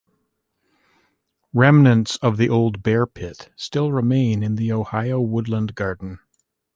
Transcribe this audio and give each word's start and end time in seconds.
Remnants 1.53 2.15
of 2.23 2.37
the 2.37 2.49
old 2.49 2.81
bear 2.81 3.05
pit 3.05 3.51
still 3.55 3.91
remain 3.91 4.41
in 4.41 4.55
the 4.55 4.71
Ohio 4.71 5.21
Woodland 5.21 5.75
Garden. 5.75 6.17